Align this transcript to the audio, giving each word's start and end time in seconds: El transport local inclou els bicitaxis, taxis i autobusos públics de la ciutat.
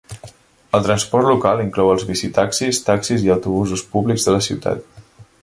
El 0.77 0.85
transport 0.87 1.29
local 1.31 1.61
inclou 1.65 1.91
els 1.97 2.07
bicitaxis, 2.13 2.81
taxis 2.89 3.27
i 3.27 3.31
autobusos 3.35 3.85
públics 3.93 4.27
de 4.31 4.37
la 4.39 4.43
ciutat. 4.49 4.99